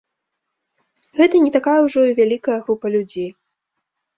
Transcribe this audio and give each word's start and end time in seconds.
Гэта 1.19 1.35
не 1.45 1.51
такая 1.57 1.77
ўжо 1.89 2.01
і 2.13 2.17
вялікая 2.23 2.59
група 2.65 2.87
людзей. 2.97 3.29